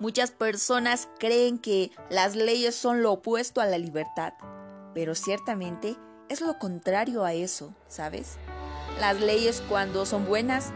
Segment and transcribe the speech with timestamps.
[0.00, 4.32] Muchas personas creen que las leyes son lo opuesto a la libertad,
[4.94, 5.94] pero ciertamente
[6.30, 8.38] es lo contrario a eso, ¿sabes?
[8.98, 10.72] Las leyes cuando son buenas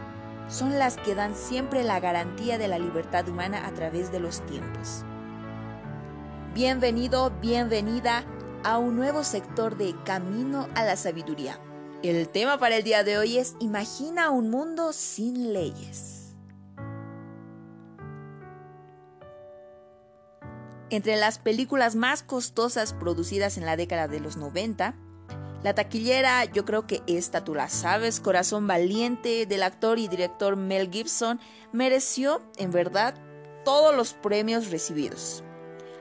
[0.47, 4.45] son las que dan siempre la garantía de la libertad humana a través de los
[4.45, 5.03] tiempos.
[6.53, 8.23] Bienvenido, bienvenida
[8.63, 11.59] a un nuevo sector de Camino a la Sabiduría.
[12.03, 16.14] El tema para el día de hoy es Imagina un mundo sin leyes.
[20.89, 24.95] Entre las películas más costosas producidas en la década de los 90,
[25.63, 30.55] la taquillera, yo creo que esta tú la sabes, Corazón Valiente del actor y director
[30.55, 31.39] Mel Gibson,
[31.71, 33.15] mereció, en verdad,
[33.63, 35.43] todos los premios recibidos.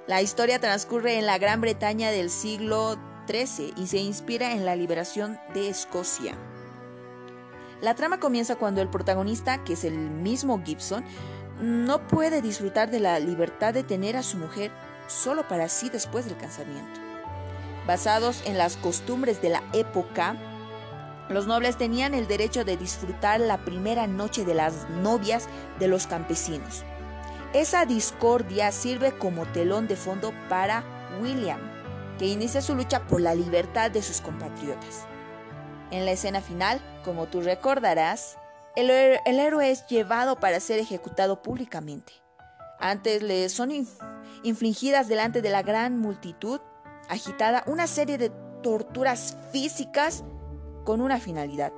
[0.07, 4.77] La historia transcurre en la Gran Bretaña del siglo XIII y se inspira en la
[4.77, 6.37] liberación de Escocia.
[7.81, 11.05] La trama comienza cuando el protagonista, que es el mismo Gibson,
[11.61, 14.71] no puede disfrutar de la libertad de tener a su mujer
[15.07, 17.01] solo para sí después del casamiento.
[17.87, 20.37] Basados en las costumbres de la época,
[21.29, 26.07] los nobles tenían el derecho de disfrutar la primera noche de las novias de los
[26.07, 26.85] campesinos.
[27.53, 30.83] Esa discordia sirve como telón de fondo para
[31.23, 31.61] William,
[32.19, 35.07] que inicia su lucha por la libertad de sus compatriotas.
[35.91, 38.39] En la escena final, como tú recordarás,
[38.77, 42.13] el, héroe es llevado para ser ejecutado públicamente.
[42.79, 43.71] Antes le son
[44.43, 46.61] infligidas delante de la gran multitud
[47.09, 48.31] agitada una serie de
[48.63, 50.25] torturas físicas
[50.85, 51.73] con una finalidad,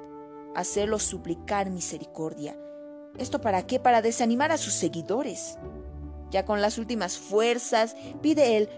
[0.55, 2.57] hacerlo suplicar misericordia.
[3.19, 3.81] ¿Esto para qué?
[3.81, 5.59] Para desanimar a sus seguidores.
[6.31, 8.69] Ya con las últimas fuerzas, pide, el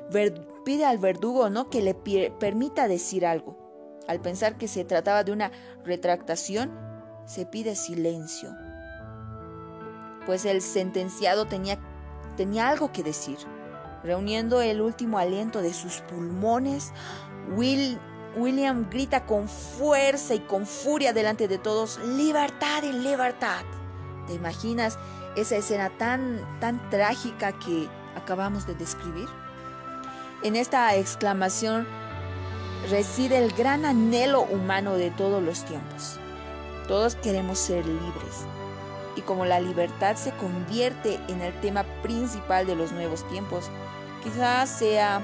[0.64, 1.70] pide al verdugo ¿no?
[1.70, 3.56] que le permita decir algo.
[4.06, 5.50] Al pensar que se trataba de una
[5.84, 6.87] retractación,
[7.28, 8.56] se pide silencio.
[10.24, 11.78] Pues el sentenciado tenía,
[12.36, 13.36] tenía algo que decir.
[14.02, 16.92] Reuniendo el último aliento de sus pulmones,
[17.54, 23.62] William grita con fuerza y con furia delante de todos, libertad y libertad.
[24.26, 24.98] ¿Te imaginas
[25.36, 29.28] esa escena tan, tan trágica que acabamos de describir?
[30.42, 31.86] En esta exclamación
[32.88, 36.18] reside el gran anhelo humano de todos los tiempos.
[36.88, 38.46] Todos queremos ser libres.
[39.14, 43.70] Y como la libertad se convierte en el tema principal de los nuevos tiempos,
[44.22, 45.20] Quizás sea,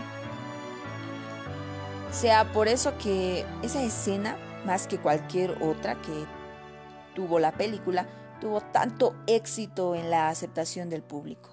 [2.13, 6.27] sea por eso que esa escena, más que cualquier otra que
[7.15, 8.07] tuvo la película,
[8.41, 11.51] tuvo tanto éxito en la aceptación del público.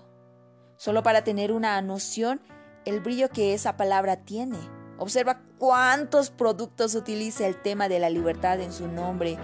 [0.78, 2.42] Solo para tener una noción
[2.86, 4.58] el brillo que esa palabra tiene.
[4.98, 9.38] Observa cuántos productos utiliza el tema de la libertad en su nombre,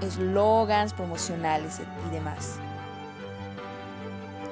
[0.00, 2.58] eslogans promocionales y demás.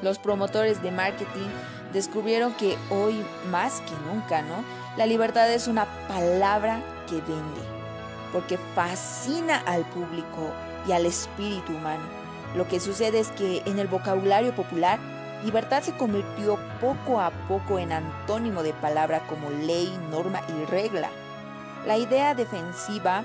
[0.03, 1.49] Los promotores de marketing
[1.93, 4.65] descubrieron que hoy más que nunca, ¿no?
[4.97, 7.63] La libertad es una palabra que vende,
[8.33, 10.53] porque fascina al público
[10.87, 12.03] y al espíritu humano.
[12.57, 14.99] Lo que sucede es que en el vocabulario popular,
[15.45, 21.09] libertad se convirtió poco a poco en antónimo de palabra como ley, norma y regla.
[21.87, 23.25] La idea defensiva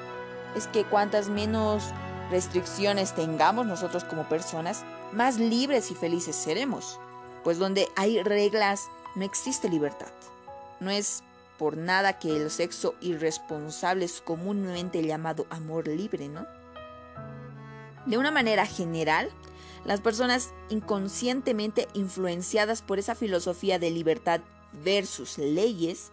[0.56, 1.92] es que cuantas menos
[2.30, 4.84] restricciones tengamos nosotros como personas,
[5.14, 7.00] más libres y felices seremos
[7.48, 10.12] pues donde hay reglas no existe libertad.
[10.82, 11.24] No es
[11.58, 16.46] por nada que el sexo irresponsable es comúnmente llamado amor libre, ¿no?
[18.06, 19.30] De una manera general,
[19.86, 24.42] las personas inconscientemente influenciadas por esa filosofía de libertad
[24.84, 26.12] versus leyes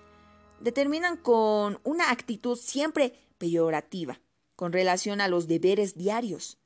[0.60, 4.20] determinan con una actitud siempre peyorativa
[4.56, 6.58] con relación a los deberes diarios,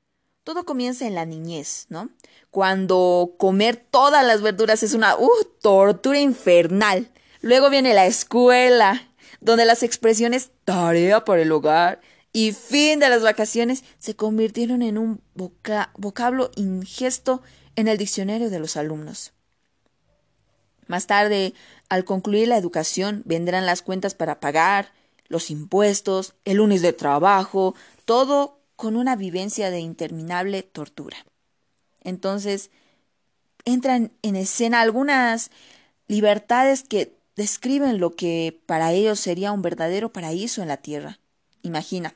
[0.44, 2.08] todo comienza en la niñez, ¿no?
[2.50, 7.10] Cuando comer todas las verduras es una uh, tortura infernal.
[7.42, 12.00] Luego viene la escuela, donde las expresiones tarea por el hogar
[12.32, 17.42] y fin de las vacaciones se convirtieron en un vocablo ingesto
[17.76, 19.32] en el diccionario de los alumnos.
[20.86, 21.52] Más tarde,
[21.90, 24.92] al concluir la educación, vendrán las cuentas para pagar,
[25.28, 31.16] los impuestos, el lunes de trabajo, todo con una vivencia de interminable tortura.
[32.00, 32.70] Entonces,
[33.64, 35.50] entran en escena algunas
[36.06, 41.18] libertades que describen lo que para ellos sería un verdadero paraíso en la tierra.
[41.62, 42.14] Imagina,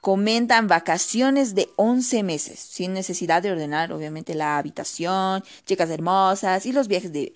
[0.00, 6.72] comentan vacaciones de 11 meses, sin necesidad de ordenar, obviamente, la habitación, chicas hermosas y
[6.72, 7.34] los viajes de,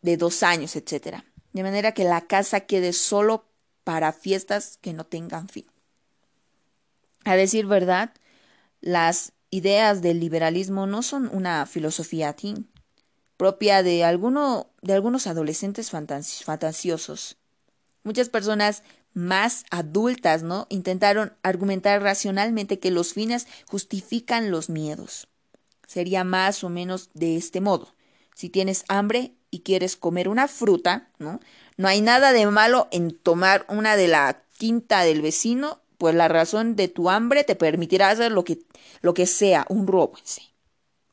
[0.00, 1.24] de dos años, etc.
[1.52, 3.44] De manera que la casa quede solo
[3.86, 5.64] para fiestas que no tengan fin.
[7.24, 8.12] A decir verdad,
[8.80, 12.68] las ideas del liberalismo no son una filosofía teen,
[13.36, 17.36] propia de, alguno, de algunos adolescentes fantasiosos.
[18.02, 18.82] Muchas personas
[19.14, 20.66] más adultas, ¿no?
[20.68, 25.28] Intentaron argumentar racionalmente que los fines justifican los miedos.
[25.86, 27.94] Sería más o menos de este modo.
[28.34, 31.40] Si tienes hambre y quieres comer una fruta, ¿no?
[31.76, 36.28] No hay nada de malo en tomar una de la quinta del vecino, pues la
[36.28, 38.60] razón de tu hambre te permitirá hacer lo que,
[39.02, 40.42] lo que sea, un robo en sí.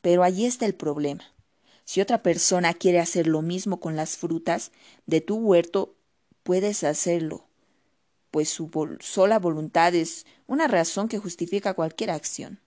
[0.02, 1.24] Pero allí está el problema.
[1.86, 4.72] Si otra persona quiere hacer lo mismo con las frutas
[5.06, 5.96] de tu huerto,
[6.44, 7.46] puedes hacerlo
[8.34, 8.68] pues su
[9.00, 12.60] sola voluntad es una razón que justifica cualquier acción.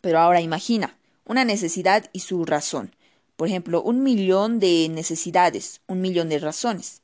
[0.00, 2.96] Pero ahora imagina una necesidad y su razón.
[3.36, 7.02] Por ejemplo, un millón de necesidades, un millón de razones.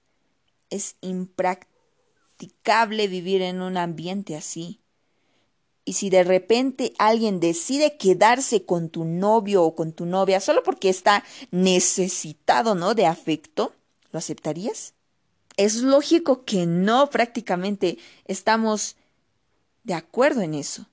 [0.71, 4.81] Es impracticable vivir en un ambiente así.
[5.85, 10.63] Y si de repente alguien decide quedarse con tu novio o con tu novia solo
[10.63, 12.95] porque está necesitado, ¿no?
[12.95, 13.73] de afecto,
[14.13, 14.95] ¿lo aceptarías?
[15.57, 18.97] Es lógico que no, prácticamente estamos
[19.83, 20.87] de acuerdo en eso.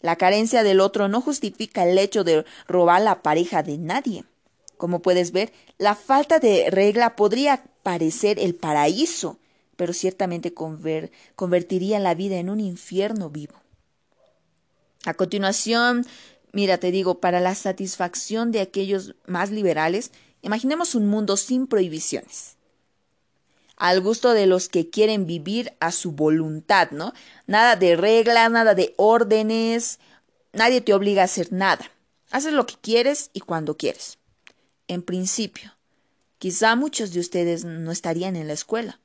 [0.00, 4.24] La carencia del otro no justifica el hecho de robar la pareja de nadie.
[4.82, 9.38] Como puedes ver, la falta de regla podría parecer el paraíso,
[9.76, 10.52] pero ciertamente
[11.36, 13.54] convertiría la vida en un infierno vivo.
[15.04, 16.04] A continuación,
[16.50, 22.56] mira, te digo, para la satisfacción de aquellos más liberales, imaginemos un mundo sin prohibiciones
[23.76, 27.12] al gusto de los que quieren vivir a su voluntad, ¿no?
[27.46, 30.00] Nada de reglas, nada de órdenes,
[30.52, 31.88] nadie te obliga a hacer nada.
[32.32, 34.18] Haces lo que quieres y cuando quieres.
[34.88, 35.76] En principio,
[36.38, 39.00] quizá muchos de ustedes no estarían en la escuela,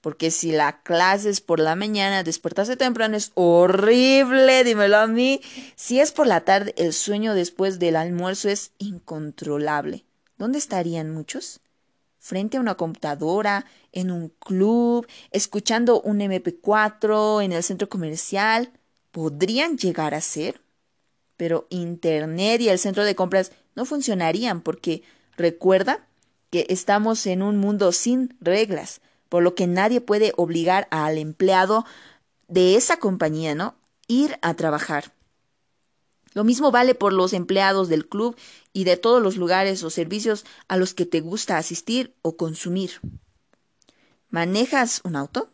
[0.00, 5.40] porque si la clase es por la mañana, despertarse temprano es horrible, dímelo a mí.
[5.76, 10.04] Si es por la tarde, el sueño después del almuerzo es incontrolable.
[10.38, 11.60] ¿Dónde estarían muchos?
[12.20, 18.70] frente a una computadora, en un club, escuchando un MP4 en el centro comercial,
[19.10, 20.60] podrían llegar a ser.
[21.36, 23.50] Pero Internet y el centro de compras
[23.80, 25.02] no funcionarían porque
[25.38, 26.06] recuerda
[26.50, 29.00] que estamos en un mundo sin reglas,
[29.30, 31.86] por lo que nadie puede obligar al empleado
[32.46, 33.76] de esa compañía, ¿no?
[34.06, 35.14] Ir a trabajar.
[36.34, 38.36] Lo mismo vale por los empleados del club
[38.74, 43.00] y de todos los lugares o servicios a los que te gusta asistir o consumir.
[44.28, 45.48] ¿Manejas un auto?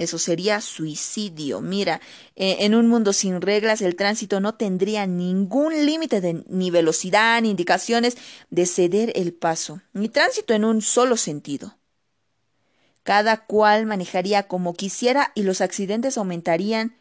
[0.00, 1.60] Eso sería suicidio.
[1.60, 2.00] Mira,
[2.34, 7.50] e, en un mundo sin reglas el tránsito no tendría ningún límite ni velocidad ni
[7.50, 8.16] indicaciones
[8.48, 11.76] de ceder el paso, ni tránsito en un solo sentido.
[13.02, 16.96] Cada cual manejaría como quisiera y los accidentes aumentarían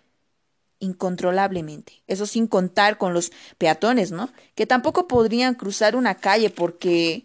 [0.80, 2.04] incontrolablemente.
[2.06, 4.30] Eso sin contar con los peatones, ¿no?
[4.56, 7.24] Que tampoco podrían cruzar una calle porque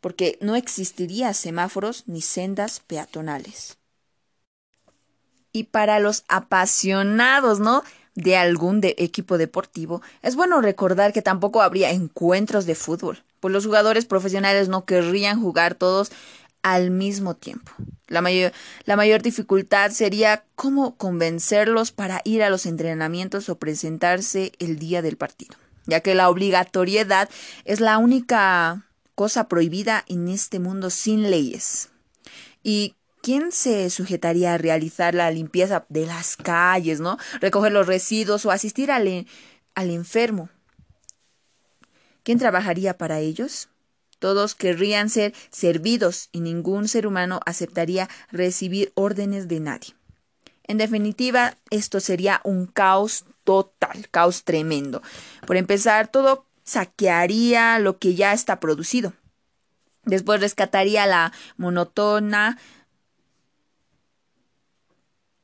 [0.00, 3.78] porque no existiría semáforos ni sendas peatonales.
[5.52, 7.82] Y para los apasionados, ¿no?
[8.14, 13.64] de algún equipo deportivo, es bueno recordar que tampoco habría encuentros de fútbol, pues los
[13.64, 16.12] jugadores profesionales no querrían jugar todos
[16.62, 17.72] al mismo tiempo.
[18.06, 18.52] La mayor,
[18.84, 25.02] la mayor dificultad sería cómo convencerlos para ir a los entrenamientos o presentarse el día
[25.02, 25.56] del partido,
[25.86, 27.28] ya que la obligatoriedad
[27.64, 31.88] es la única cosa prohibida en este mundo sin leyes.
[32.62, 37.18] ¿Y quién se sujetaría a realizar la limpieza de las calles, ¿no?
[37.40, 39.26] Recoger los residuos o asistir al,
[39.74, 40.50] al enfermo.
[42.24, 43.68] ¿Quién trabajaría para ellos?
[44.18, 49.94] Todos querrían ser servidos y ningún ser humano aceptaría recibir órdenes de nadie.
[50.64, 55.02] En definitiva, esto sería un caos total, caos tremendo.
[55.46, 59.12] Por empezar, todo saquearía lo que ya está producido.
[60.04, 62.58] Después rescataría la monotona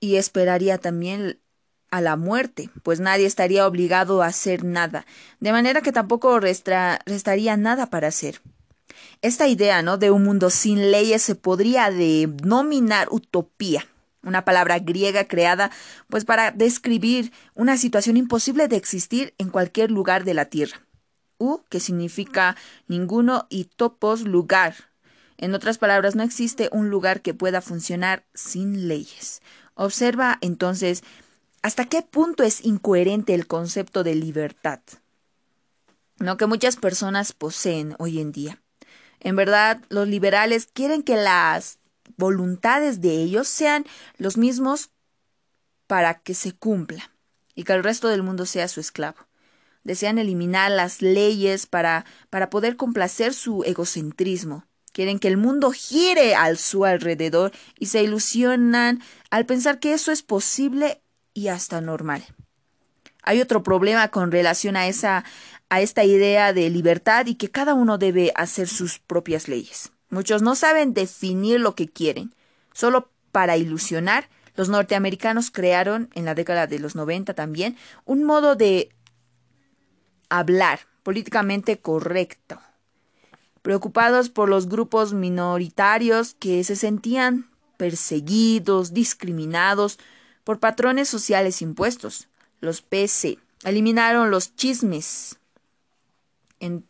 [0.00, 1.40] y esperaría también
[1.90, 5.06] a la muerte, pues nadie estaría obligado a hacer nada,
[5.40, 8.40] de manera que tampoco restaría nada para hacer.
[9.22, 9.96] Esta idea, ¿no?
[9.96, 13.86] De un mundo sin leyes se podría denominar utopía,
[14.22, 15.70] una palabra griega creada
[16.08, 20.80] pues para describir una situación imposible de existir en cualquier lugar de la Tierra.
[21.38, 22.56] U, que significa
[22.88, 24.74] ninguno, y topos, lugar.
[25.36, 29.40] En otras palabras, no existe un lugar que pueda funcionar sin leyes.
[29.78, 31.04] Observa entonces
[31.62, 34.80] hasta qué punto es incoherente el concepto de libertad,
[36.18, 36.36] ¿no?
[36.36, 38.60] que muchas personas poseen hoy en día.
[39.20, 41.78] En verdad, los liberales quieren que las
[42.16, 43.84] voluntades de ellos sean
[44.16, 44.90] los mismos
[45.86, 47.12] para que se cumpla
[47.54, 49.28] y que el resto del mundo sea su esclavo.
[49.84, 54.64] Desean eliminar las leyes para, para poder complacer su egocentrismo.
[54.98, 59.00] Quieren que el mundo gire al su alrededor y se ilusionan
[59.30, 61.00] al pensar que eso es posible
[61.34, 62.24] y hasta normal.
[63.22, 65.24] Hay otro problema con relación a esa
[65.68, 69.92] a esta idea de libertad y que cada uno debe hacer sus propias leyes.
[70.10, 72.34] Muchos no saben definir lo que quieren.
[72.72, 78.56] Solo para ilusionar, los norteamericanos crearon en la década de los 90 también un modo
[78.56, 78.88] de
[80.28, 82.60] hablar políticamente correcto,
[83.68, 89.98] preocupados por los grupos minoritarios que se sentían perseguidos, discriminados
[90.42, 92.28] por patrones sociales impuestos.
[92.62, 95.36] Los PC eliminaron los chismes.
[96.60, 96.88] En,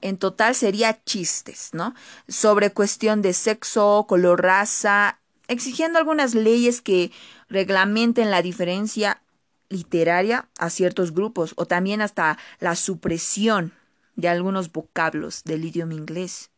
[0.00, 1.92] en total sería chistes, ¿no?
[2.28, 7.10] Sobre cuestión de sexo, color, raza, exigiendo algunas leyes que
[7.48, 9.22] reglamenten la diferencia
[9.70, 13.72] literaria a ciertos grupos o también hasta la supresión
[14.16, 16.50] de algunos vocablos del idioma inglés.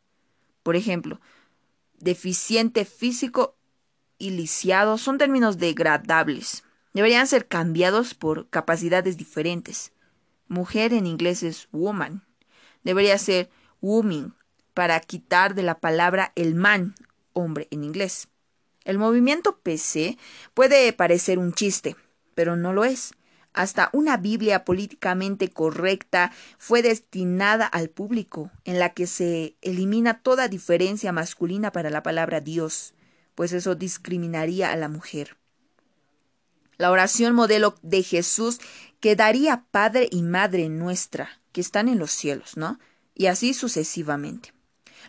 [0.63, 1.21] Por ejemplo,
[1.99, 3.57] deficiente físico
[4.19, 6.65] y lisiado son términos degradables.
[6.93, 9.93] Deberían ser cambiados por capacidades diferentes.
[10.49, 12.25] Mujer en inglés es woman.
[12.83, 14.35] Debería ser woman
[14.75, 16.95] para quitar de la palabra el man,
[17.33, 18.29] hombre en inglés.
[18.85, 20.17] El movimiento PC
[20.55, 21.97] puede parecer un chiste,
[22.35, 23.13] pero no lo es.
[23.57, 30.49] Hasta una Biblia políticamente correcta fue destinada al público, en la que se elimina toda
[30.49, 32.93] diferencia masculina para la palabra Dios,
[33.35, 35.39] pues eso discriminaría a la mujer.
[36.77, 38.61] La oración modelo de Jesús
[39.01, 42.79] quedaría Padre y Madre nuestra, que están en los cielos, ¿no?
[43.15, 44.53] Y así sucesivamente.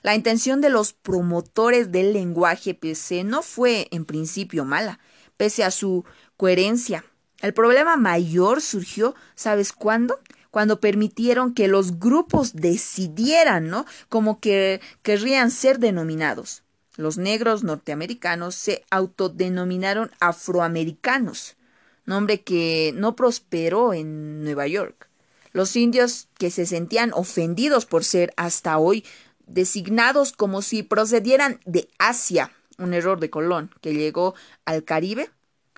[0.04, 5.02] La intención de los promotores del lenguaje PC no fue en principio mala,
[5.36, 6.06] pese a su
[6.38, 7.04] coherencia
[7.42, 10.20] el problema mayor surgió, ¿sabes cuándo?
[10.50, 13.86] Cuando permitieron que los grupos decidieran, ¿no?
[14.10, 16.64] Como que querrían ser denominados.
[16.96, 21.58] Los negros norteamericanos se autodenominaron afroamericanos,
[22.06, 25.08] nombre que no prosperó en Nueva York.
[25.52, 29.06] Los indios que se sentían ofendidos por ser hasta hoy
[29.46, 34.34] designados como si procedieran de Asia, un error de Colón, que llegó
[34.66, 35.30] al Caribe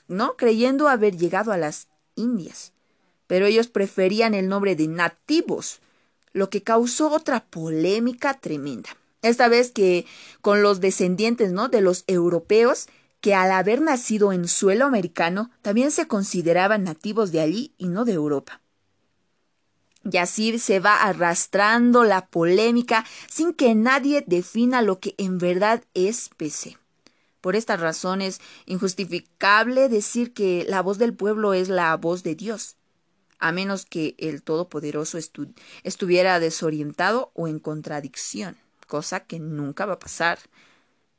[0.10, 0.36] ¿no?
[0.36, 2.74] Creyendo haber llegado a las Indias.
[3.28, 5.80] Pero ellos preferían el nombre de nativos,
[6.34, 8.90] lo que causó otra polémica tremenda.
[9.22, 10.06] Esta vez que
[10.42, 11.70] con los descendientes, ¿no?
[11.70, 12.88] de los europeos
[13.22, 18.06] que al haber nacido en suelo americano también se consideraban nativos de allí y no
[18.06, 18.62] de Europa.
[20.10, 25.84] Y así se va arrastrando la polémica sin que nadie defina lo que en verdad
[25.94, 26.78] es PC.
[27.42, 32.36] Por esta razón es injustificable decir que la voz del pueblo es la voz de
[32.36, 32.76] Dios,
[33.40, 35.18] a menos que el Todopoderoso
[35.84, 40.40] estuviera desorientado o en contradicción, cosa que nunca va a pasar.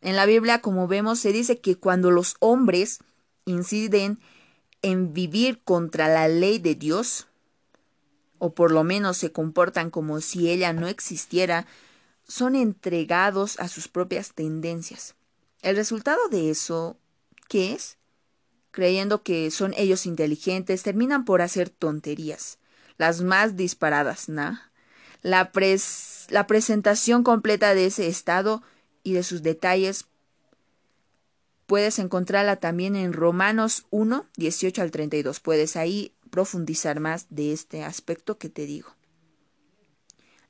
[0.03, 2.99] En la Biblia, como vemos, se dice que cuando los hombres
[3.47, 4.19] inciden
[4.83, 7.29] en vivir contra la ley de Dios,
[8.39, 11.67] o por lo menos se comportan como si ella no existiera,
[12.27, 15.15] son entregados a sus propias tendencias.
[15.62, 16.97] El resultado de eso,
[17.49, 17.99] ¿qué es?
[18.71, 22.59] Creyendo que son ellos inteligentes, terminan por hacer tonterías,
[22.97, 24.59] las más disparadas, ¿no?
[25.23, 25.50] La,
[26.31, 28.62] la presentación completa de ese estado
[29.02, 30.07] y de sus detalles
[31.67, 35.40] puedes encontrarla también en Romanos 1, 18 al 32.
[35.40, 38.95] Puedes ahí profundizar más de este aspecto que te digo.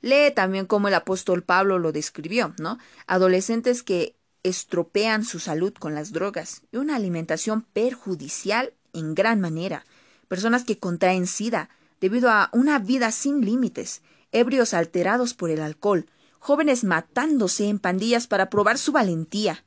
[0.01, 2.79] Lee también cómo el apóstol Pablo lo describió, ¿no?
[3.05, 9.85] Adolescentes que estropean su salud con las drogas y una alimentación perjudicial en gran manera,
[10.27, 11.69] personas que contraen sida
[11.99, 16.07] debido a una vida sin límites, ebrios alterados por el alcohol,
[16.39, 19.63] jóvenes matándose en pandillas para probar su valentía.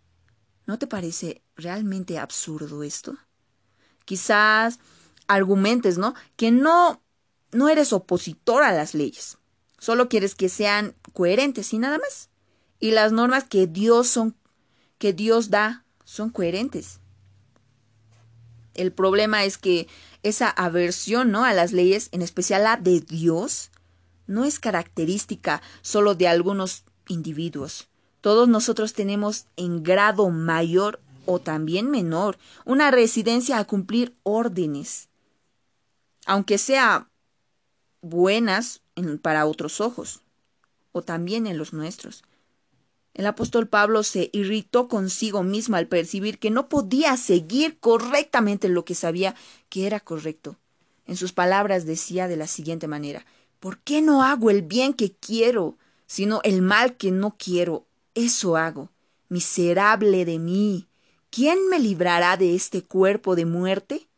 [0.67, 3.17] ¿No te parece realmente absurdo esto?
[4.05, 4.81] Quizás
[5.29, 6.15] argumentes, ¿no?
[6.37, 7.01] Que no
[7.55, 9.39] no eres opositor a las leyes.
[9.79, 12.29] Solo quieres que sean coherentes y nada más.
[12.81, 14.35] Y las normas que Dios son
[14.99, 17.01] que Dios da son coherentes.
[18.75, 19.87] El problema es que
[20.23, 21.45] esa aversión ¿no?
[21.45, 23.71] a las leyes, en especial la de Dios,
[24.27, 27.89] no es característica solo de algunos individuos.
[28.21, 35.09] Todos nosotros tenemos en grado mayor o también menor una residencia a cumplir órdenes,
[36.27, 37.09] aunque sea
[38.01, 38.83] buenas
[39.23, 40.23] para otros ojos
[40.93, 42.23] o también en los nuestros.
[43.15, 48.85] El apóstol Pablo se irritó consigo mismo al percibir que no podía seguir correctamente lo
[48.85, 49.37] que sabía
[49.69, 50.57] que era correcto.
[51.07, 53.25] En sus palabras decía de la siguiente manera,
[53.61, 57.87] ¿por qué no hago el bien que quiero, sino el mal que no quiero?
[58.15, 58.91] Eso hago.
[59.29, 60.89] Miserable de mí.
[61.31, 64.09] ¿Quién me librará de este cuerpo de muerte?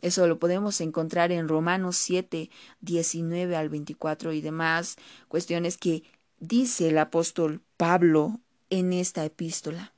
[0.00, 4.96] Eso lo podemos encontrar en Romanos 7, 19 al 24 y demás
[5.28, 6.02] cuestiones que
[6.42, 9.92] dice el apóstol Pablo en esta epístola.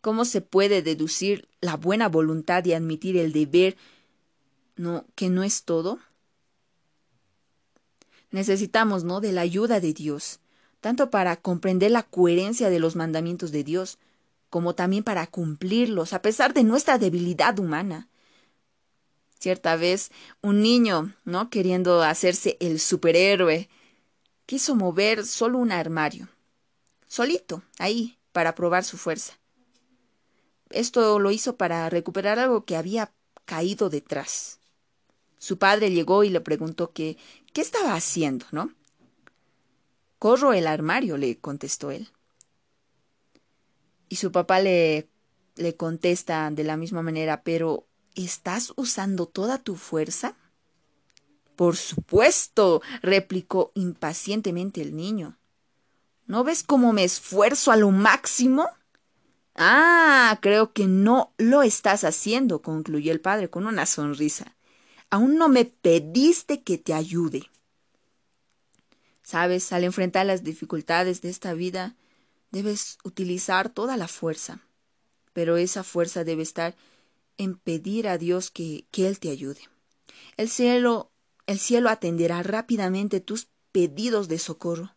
[0.00, 3.76] ¿Cómo se puede deducir la buena voluntad y admitir el deber
[4.76, 6.00] no, que no es todo?
[8.32, 10.40] Necesitamos, ¿no?, de la ayuda de Dios,
[10.80, 13.98] tanto para comprender la coherencia de los mandamientos de Dios,
[14.50, 18.08] como también para cumplirlos, a pesar de nuestra debilidad humana.
[19.38, 20.10] Cierta vez,
[20.42, 23.68] un niño, ¿no?, queriendo hacerse el superhéroe,
[24.46, 26.28] quiso mover solo un armario,
[27.06, 29.38] solito, ahí, para probar su fuerza.
[30.70, 33.12] Esto lo hizo para recuperar algo que había
[33.44, 34.58] caído detrás.
[35.38, 37.18] Su padre llegó y le preguntó que
[37.52, 38.72] qué estaba haciendo, ¿no?
[40.18, 42.08] Corro el armario, le contestó él.
[44.08, 45.08] Y su papá le,
[45.56, 50.36] le contesta de la misma manera, pero ¿estás usando toda tu fuerza?
[51.56, 55.38] Por supuesto, replicó impacientemente el niño.
[56.26, 58.68] ¿No ves cómo me esfuerzo a lo máximo?
[59.54, 64.54] Ah, creo que no lo estás haciendo, concluyó el padre con una sonrisa.
[65.08, 67.48] Aún no me pediste que te ayude.
[69.22, 71.96] Sabes, al enfrentar las dificultades de esta vida,
[72.50, 74.60] debes utilizar toda la fuerza,
[75.32, 76.76] pero esa fuerza debe estar
[77.38, 79.60] en pedir a Dios que, que Él te ayude.
[80.36, 81.10] El cielo,
[81.46, 84.94] el cielo atenderá rápidamente tus pedidos de socorro.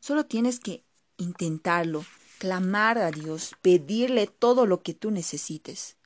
[0.00, 0.84] Solo tienes que
[1.16, 2.04] intentarlo,
[2.38, 5.96] clamar a Dios, pedirle todo lo que tú necesites.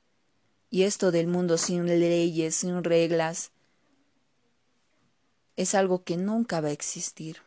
[0.69, 3.51] Y esto del mundo sin leyes, sin reglas,
[5.57, 7.37] es algo que nunca va a existir.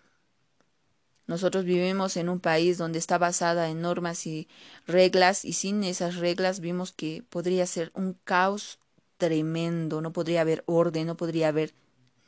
[1.26, 4.46] Nosotros vivimos en un país donde está basada en normas y
[4.86, 8.78] reglas y sin esas reglas vimos que podría ser un caos
[9.16, 11.72] tremendo, no podría haber orden, no podría haber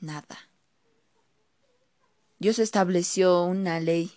[0.00, 0.38] nada.
[2.38, 4.12] Dios estableció una ley,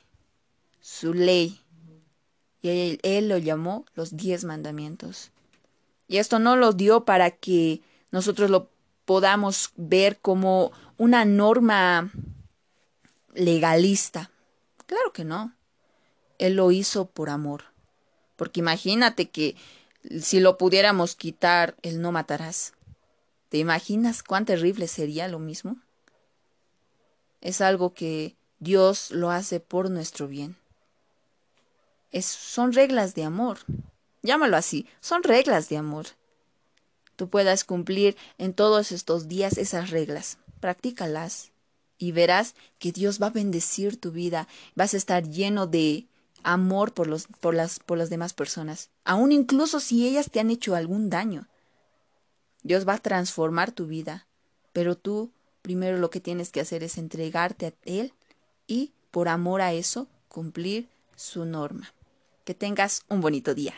[0.81, 1.61] su ley,
[2.61, 5.31] y él, lo llamó los diez mandamientos.
[6.07, 8.69] Y esto no lo dio para que nosotros lo
[9.05, 12.11] podamos ver como una norma
[13.33, 14.29] legalista.
[14.85, 15.53] Claro que no.
[16.37, 17.63] Él lo hizo por amor.
[18.35, 19.55] Porque imagínate que
[20.19, 22.73] si lo pudiéramos quitar, el no matarás.
[23.49, 25.77] ¿Te imaginas cuán terrible sería lo mismo?
[27.41, 30.55] Es algo que Dios lo hace por nuestro bien
[32.21, 33.59] son reglas de amor.
[34.21, 36.07] Llámalo así, son reglas de amor.
[37.15, 40.37] Tú puedas cumplir en todos estos días esas reglas.
[40.59, 41.51] Practícalas
[41.97, 44.47] y verás que Dios va a bendecir tu vida.
[44.75, 46.07] Vas a estar lleno de
[46.43, 50.49] amor por, los, por, las, por las demás personas, aun incluso si ellas te han
[50.49, 51.47] hecho algún daño.
[52.63, 54.27] Dios va a transformar tu vida,
[54.73, 58.13] pero tú primero lo que tienes que hacer es entregarte a Él
[58.67, 61.93] y por amor a eso cumplir su norma.
[62.45, 63.75] Que tengas un bonito día.